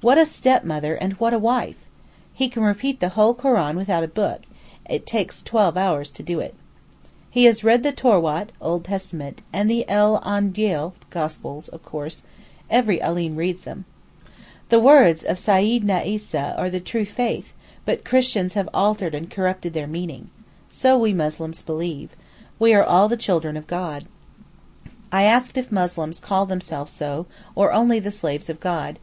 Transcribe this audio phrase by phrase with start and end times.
[0.00, 1.76] What a stepmother and what a wife!
[2.34, 4.40] He can repeat the whole Koran without a book,
[4.86, 6.56] it takes twelve hours to do it.
[7.36, 12.24] Has read the Towrát (old Testament) and the el Aangeel (Gospels), of course,
[12.68, 13.84] every Alim reads them.
[14.70, 19.72] 'The words of Seyyidna Eesa are the true faith, but Christians have altered and corrupted
[19.72, 20.30] their meaning.
[20.68, 22.16] So we Muslims believe.
[22.58, 24.06] We are all the children of God.'
[25.12, 28.98] I ask if Muslims call themselves so, or only the slaves of God.